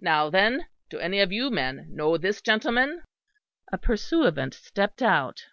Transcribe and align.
"Now 0.00 0.30
then, 0.30 0.66
do 0.88 0.98
any 0.98 1.20
of 1.20 1.30
you 1.30 1.48
men 1.48 1.86
know 1.94 2.16
this 2.18 2.40
gentleman?" 2.42 3.04
A 3.70 3.78
pursuivant 3.78 4.52
stepped 4.52 5.00
out. 5.00 5.46